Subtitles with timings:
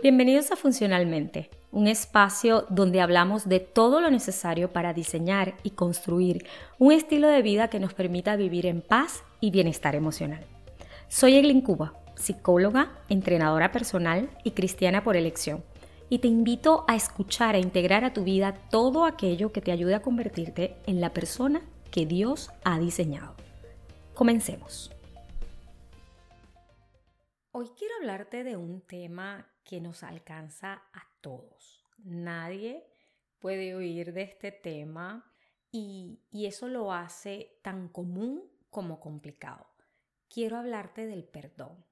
[0.00, 6.46] Bienvenidos a Funcionalmente, un espacio donde hablamos de todo lo necesario para diseñar y construir
[6.78, 10.46] un estilo de vida que nos permita vivir en paz y bienestar emocional.
[11.08, 15.64] Soy Eglin Cuba, psicóloga, entrenadora personal y cristiana por elección,
[16.08, 19.96] y te invito a escuchar e integrar a tu vida todo aquello que te ayude
[19.96, 21.60] a convertirte en la persona
[21.90, 23.34] que Dios ha diseñado.
[24.14, 24.92] Comencemos.
[27.50, 31.84] Hoy quiero hablarte de un tema que nos alcanza a todos.
[31.98, 32.86] Nadie
[33.38, 35.30] puede huir de este tema
[35.70, 39.66] y, y eso lo hace tan común como complicado.
[40.26, 41.84] Quiero hablarte del perdón.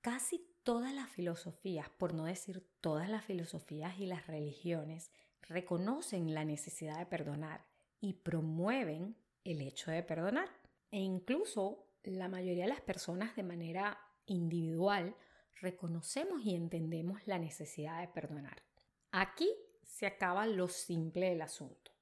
[0.00, 6.46] Casi todas las filosofías, por no decir todas las filosofías y las religiones, reconocen la
[6.46, 7.66] necesidad de perdonar
[8.00, 10.48] y promueven el hecho de perdonar.
[10.90, 15.14] E incluso la mayoría de las personas de manera individual
[15.60, 18.62] reconocemos y entendemos la necesidad de perdonar.
[19.10, 19.48] Aquí
[19.82, 21.92] se acaba lo simple del asunto.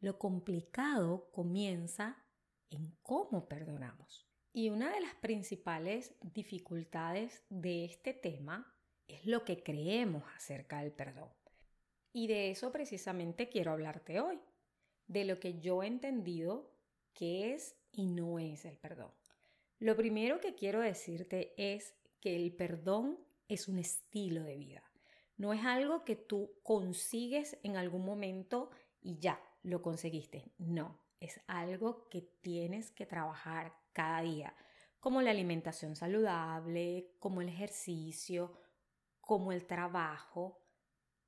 [0.00, 2.16] Lo complicado comienza
[2.70, 4.26] en cómo perdonamos.
[4.52, 8.74] Y una de las principales dificultades de este tema
[9.06, 11.28] es lo que creemos acerca del perdón.
[12.12, 14.40] Y de eso precisamente quiero hablarte hoy,
[15.06, 16.72] de lo que yo he entendido
[17.12, 19.12] que es y no es el perdón.
[19.78, 23.18] Lo primero que quiero decirte es que el perdón
[23.48, 24.84] es un estilo de vida.
[25.36, 30.52] No es algo que tú consigues en algún momento y ya lo conseguiste.
[30.58, 34.54] No, es algo que tienes que trabajar cada día,
[35.00, 38.52] como la alimentación saludable, como el ejercicio,
[39.20, 40.62] como el trabajo.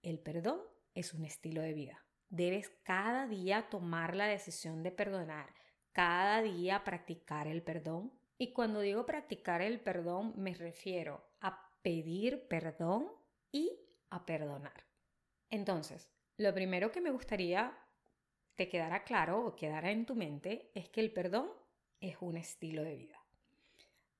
[0.02, 0.60] El perdón
[0.94, 2.04] es un estilo de vida.
[2.28, 5.54] Debes cada día tomar la decisión de perdonar,
[5.92, 12.48] cada día practicar el perdón y cuando digo practicar el perdón, me refiero a pedir
[12.48, 13.08] perdón
[13.50, 13.78] y
[14.10, 14.84] a perdonar.
[15.50, 17.76] Entonces, lo primero que me gustaría
[18.54, 21.50] te quedara claro o quedara en tu mente es que el perdón
[22.00, 23.18] es un estilo de vida.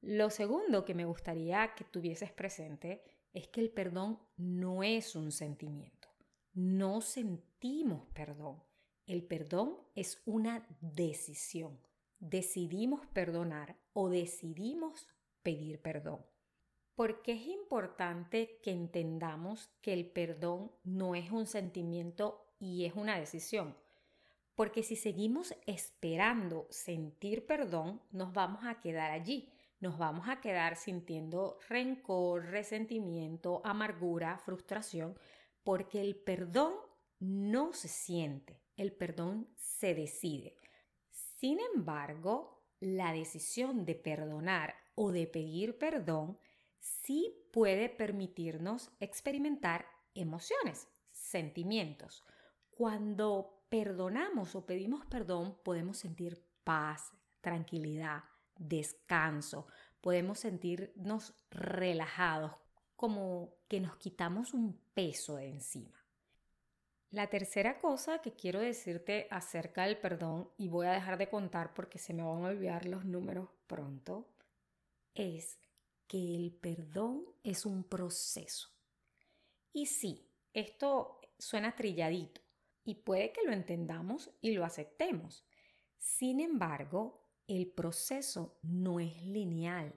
[0.00, 5.32] Lo segundo que me gustaría que tuvieses presente es que el perdón no es un
[5.32, 6.08] sentimiento.
[6.54, 8.62] No sentimos perdón.
[9.06, 11.78] El perdón es una decisión
[12.22, 15.08] decidimos perdonar o decidimos
[15.42, 16.24] pedir perdón.
[16.94, 23.18] Porque es importante que entendamos que el perdón no es un sentimiento y es una
[23.18, 23.76] decisión.
[24.54, 29.52] Porque si seguimos esperando sentir perdón, nos vamos a quedar allí.
[29.80, 35.18] Nos vamos a quedar sintiendo rencor, resentimiento, amargura, frustración,
[35.64, 36.74] porque el perdón
[37.18, 40.61] no se siente, el perdón se decide.
[41.42, 46.38] Sin embargo, la decisión de perdonar o de pedir perdón
[46.78, 52.22] sí puede permitirnos experimentar emociones, sentimientos.
[52.70, 58.22] Cuando perdonamos o pedimos perdón, podemos sentir paz, tranquilidad,
[58.56, 59.66] descanso,
[60.00, 62.52] podemos sentirnos relajados,
[62.94, 66.01] como que nos quitamos un peso de encima.
[67.12, 71.74] La tercera cosa que quiero decirte acerca del perdón, y voy a dejar de contar
[71.74, 74.32] porque se me van a olvidar los números pronto,
[75.14, 75.58] es
[76.06, 78.70] que el perdón es un proceso.
[79.74, 82.40] Y sí, esto suena trilladito
[82.82, 85.44] y puede que lo entendamos y lo aceptemos.
[85.98, 89.94] Sin embargo, el proceso no es lineal.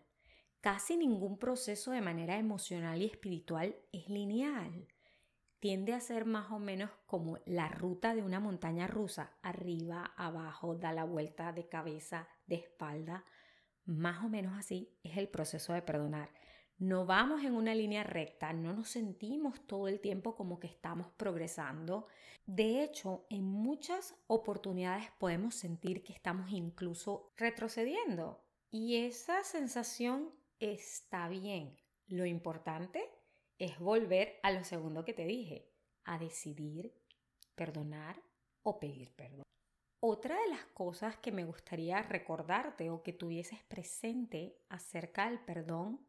[0.60, 4.86] Casi ningún proceso de manera emocional y espiritual es lineal
[5.66, 10.76] tiende a ser más o menos como la ruta de una montaña rusa, arriba, abajo,
[10.76, 13.26] da la vuelta de cabeza, de espalda.
[13.84, 16.30] Más o menos así es el proceso de perdonar.
[16.78, 21.08] No vamos en una línea recta, no nos sentimos todo el tiempo como que estamos
[21.18, 22.06] progresando.
[22.46, 30.30] De hecho, en muchas oportunidades podemos sentir que estamos incluso retrocediendo y esa sensación
[30.60, 31.76] está bien.
[32.06, 33.15] Lo importante
[33.58, 35.70] es volver a lo segundo que te dije,
[36.04, 36.94] a decidir
[37.56, 38.22] perdonar
[38.64, 39.44] o pedir perdón.
[40.00, 46.06] Otra de las cosas que me gustaría recordarte o que tuvieses presente acerca del perdón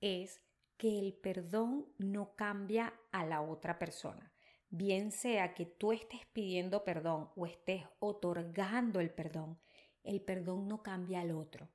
[0.00, 0.40] es
[0.76, 4.32] que el perdón no cambia a la otra persona.
[4.70, 9.58] Bien sea que tú estés pidiendo perdón o estés otorgando el perdón,
[10.04, 11.68] el perdón no cambia al otro.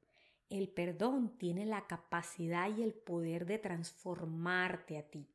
[0.49, 5.27] El perdón tiene la capacidad y el poder de transformarte a ti,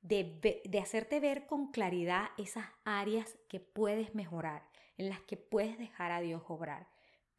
[0.00, 6.12] de, hacerte ver con claridad esas áreas que puedes mejorar, en las que puedes dejar
[6.12, 6.88] a Dios obrar,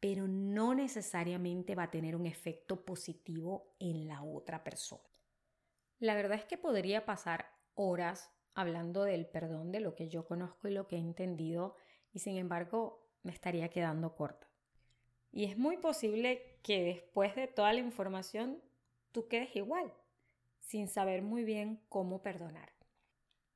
[0.00, 5.02] pero no necesariamente va a tener un efecto positivo en la otra persona.
[5.98, 10.68] La verdad es que podría pasar horas hablando del perdón, de lo que yo conozco
[10.68, 11.76] y lo que he entendido,
[12.12, 14.46] y sin embargo me estaría quedando corta.
[15.36, 18.58] Y es muy posible que después de toda la información
[19.12, 19.92] tú quedes igual,
[20.60, 22.72] sin saber muy bien cómo perdonar.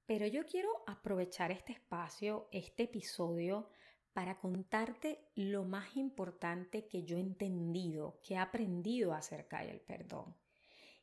[0.04, 3.70] Pero yo quiero aprovechar este espacio, este episodio,
[4.12, 10.36] para contarte lo más importante que yo he entendido, que he aprendido acerca del perdón.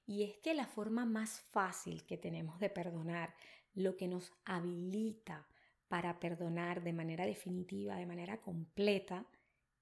[0.06, 3.34] Y es que la forma más fácil que tenemos de perdonar,
[3.74, 5.48] lo que nos habilita
[5.88, 9.26] para perdonar de manera definitiva, de manera completa,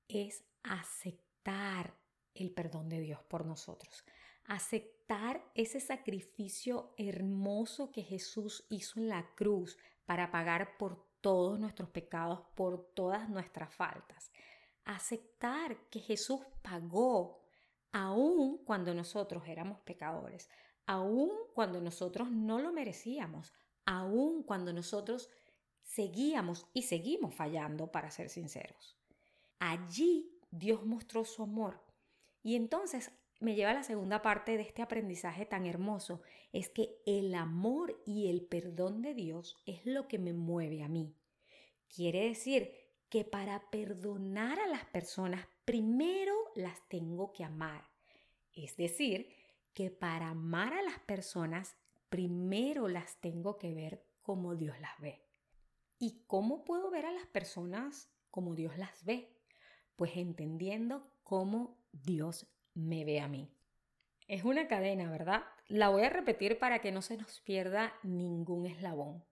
[0.07, 1.95] es aceptar
[2.33, 4.03] el perdón de Dios por nosotros.
[4.45, 11.89] Aceptar ese sacrificio hermoso que Jesús hizo en la cruz para pagar por todos nuestros
[11.89, 14.31] pecados, por todas nuestras faltas.
[14.83, 17.41] Aceptar que Jesús pagó
[17.91, 20.49] aún cuando nosotros éramos pecadores,
[20.85, 23.53] aún cuando nosotros no lo merecíamos,
[23.85, 25.29] aún cuando nosotros
[25.81, 28.97] seguíamos y seguimos fallando, para ser sinceros.
[29.59, 31.81] Allí Dios mostró su amor.
[32.43, 36.21] Y entonces me lleva a la segunda parte de este aprendizaje tan hermoso,
[36.53, 40.87] es que el amor y el perdón de Dios es lo que me mueve a
[40.87, 41.13] mí.
[41.93, 42.71] Quiere decir
[43.09, 47.89] que para perdonar a las personas primero las tengo que amar.
[48.53, 49.29] Es decir,
[49.73, 51.75] que para amar a las personas
[52.09, 55.21] primero las tengo que ver como Dios las ve.
[55.99, 59.34] ¿Y cómo puedo ver a las personas como Dios las ve?
[59.95, 63.49] Pues entendiendo cómo Dios me ve a mí.
[64.27, 65.43] Es una cadena, ¿verdad?
[65.67, 69.23] La voy a repetir para que no se nos pierda ningún eslabón.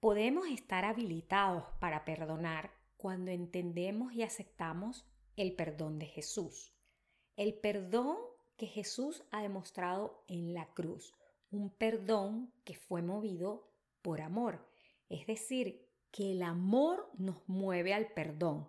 [0.00, 5.06] Podemos estar habilitados para perdonar cuando entendemos y aceptamos
[5.36, 6.72] el perdón de Jesús.
[7.36, 8.18] El perdón
[8.56, 11.14] que Jesús ha demostrado en la cruz
[11.50, 13.70] un perdón que fue movido
[14.00, 14.66] por amor.
[15.08, 18.68] Es decir, que el amor nos mueve al perdón.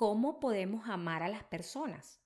[0.00, 2.22] ¿Cómo podemos amar a las personas?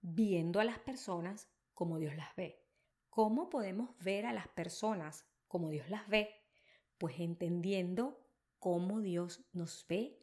[0.00, 2.64] Viendo a las personas como Dios las ve.
[3.10, 6.32] ¿Cómo podemos ver a las personas como Dios las ve?
[6.98, 8.24] Pues entendiendo
[8.60, 10.20] cómo Dios nos ve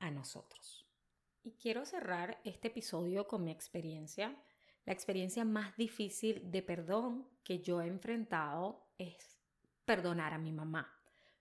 [0.00, 0.86] a nosotros.
[1.42, 4.36] Y quiero cerrar este episodio con mi experiencia
[4.84, 9.40] la experiencia más difícil de perdón que yo he enfrentado es
[9.86, 10.92] perdonar a mi mamá.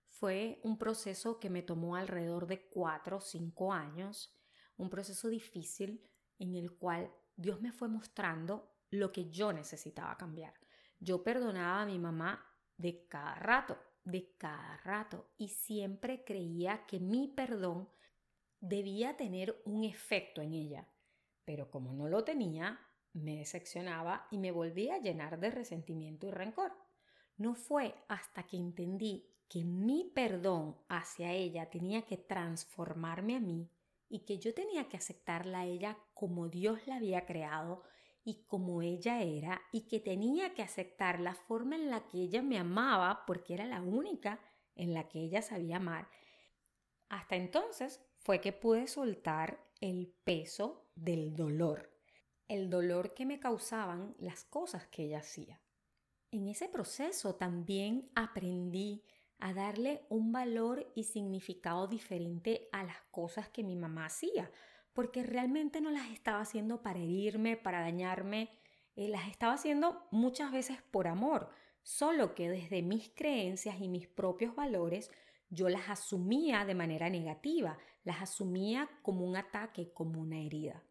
[0.08, 4.34] Fue un proceso que me tomó alrededor de cuatro o cinco años,
[4.78, 6.02] un proceso difícil
[6.40, 10.54] en el cual Dios me fue mostrando lo que yo necesitaba cambiar.
[11.00, 12.46] Yo perdonaba a mi mamá
[12.78, 17.90] de cada rato, de cada rato, y siempre creía que mi perdón
[18.60, 20.88] debía tener un efecto en ella.
[21.44, 22.80] Pero como no lo tenía,
[23.14, 26.74] me decepcionaba y me volvía a llenar de resentimiento y rencor.
[27.38, 33.70] No fue hasta que entendí que mi perdón hacia ella tenía que transformarme a mí
[34.14, 37.82] y que yo tenía que aceptarla a ella como Dios la había creado
[38.24, 42.42] y como ella era y que tenía que aceptar la forma en la que ella
[42.44, 44.40] me amaba porque era la única
[44.76, 46.08] en la que ella sabía amar.
[47.10, 51.94] Hasta entonces fue que pude soltar el peso del dolor
[52.54, 55.60] el dolor que me causaban las cosas que ella hacía.
[56.30, 59.04] En ese proceso también aprendí
[59.40, 64.52] a darle un valor y significado diferente a las cosas que mi mamá hacía,
[64.94, 68.50] porque realmente no las estaba haciendo para herirme, para dañarme,
[68.96, 71.50] eh, las estaba haciendo muchas veces por amor,
[71.82, 75.12] solo que desde mis creencias y mis propios valores
[75.50, 80.84] yo las asumía de manera negativa, las asumía como un ataque, como una herida.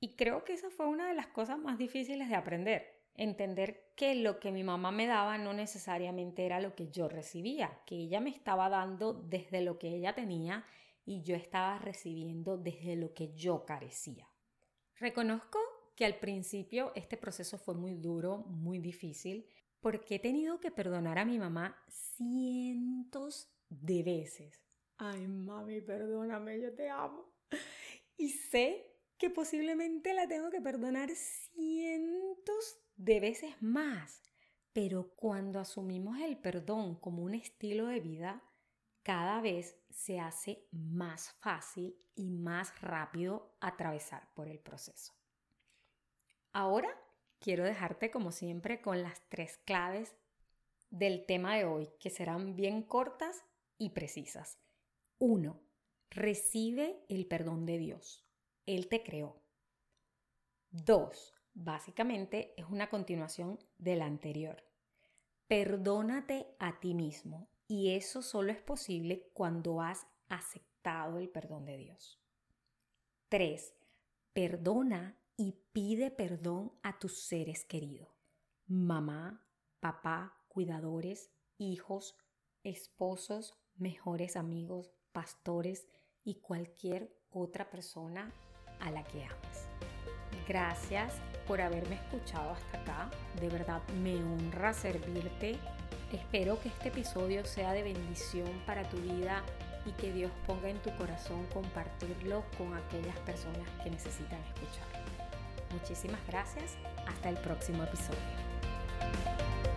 [0.00, 4.14] Y creo que esa fue una de las cosas más difíciles de aprender, entender que
[4.14, 8.20] lo que mi mamá me daba no necesariamente era lo que yo recibía, que ella
[8.20, 10.64] me estaba dando desde lo que ella tenía
[11.04, 14.28] y yo estaba recibiendo desde lo que yo carecía.
[14.96, 15.58] Reconozco
[15.96, 19.46] que al principio este proceso fue muy duro, muy difícil,
[19.80, 24.62] porque he tenido que perdonar a mi mamá cientos de veces.
[24.96, 27.26] Ay, mami, perdóname, yo te amo.
[28.16, 34.22] Y sé que posiblemente la tengo que perdonar cientos de veces más.
[34.72, 38.42] Pero cuando asumimos el perdón como un estilo de vida,
[39.02, 45.12] cada vez se hace más fácil y más rápido atravesar por el proceso.
[46.52, 46.88] Ahora
[47.38, 50.14] quiero dejarte como siempre con las tres claves
[50.90, 53.44] del tema de hoy, que serán bien cortas
[53.78, 54.58] y precisas.
[55.18, 55.60] 1.
[56.10, 58.24] Recibe el perdón de Dios.
[58.66, 59.42] Él te creó.
[60.70, 64.62] Dos, básicamente es una continuación de la anterior.
[65.48, 67.48] perdónate a ti mismo.
[67.68, 72.20] Y eso solo es posible cuando has aceptado el perdón de Dios.
[73.28, 73.74] 3.
[74.32, 78.08] Perdona y pide perdón a tus seres queridos.
[78.66, 79.46] Mamá,
[79.80, 82.16] papá, cuidadores, hijos,
[82.62, 85.88] esposos, mejores amigos, pastores
[86.24, 88.32] y cualquier otra persona
[88.80, 89.68] a la que amas.
[90.46, 93.10] Gracias por haberme escuchado hasta acá.
[93.40, 95.58] De verdad me honra servirte.
[96.12, 99.42] Espero que este episodio sea de bendición para tu vida
[99.86, 105.02] y que Dios ponga en tu corazón compartirlo con aquellas personas que necesitan escucharlo.
[105.72, 106.76] Muchísimas gracias.
[107.06, 109.71] Hasta el próximo episodio.